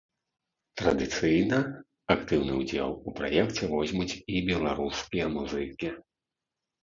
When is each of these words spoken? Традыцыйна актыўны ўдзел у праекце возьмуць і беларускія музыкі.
Традыцыйна 0.81 1.57
актыўны 2.15 2.53
ўдзел 2.61 2.89
у 3.11 3.13
праекце 3.19 3.63
возьмуць 3.75 4.13
і 4.37 4.41
беларускія 4.49 5.25
музыкі. 5.37 5.89